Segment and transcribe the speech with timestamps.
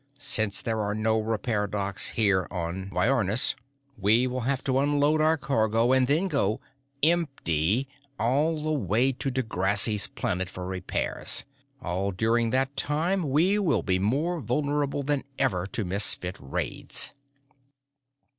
[0.17, 3.53] Since there are no repair docks here on Viornis,
[3.99, 6.59] we will have to unload our cargo and then go
[7.03, 11.45] empty all the way to D'Graski's Planet for repairs.
[11.83, 17.13] All during that time, we will be more vulnerable than ever to Misfit raids."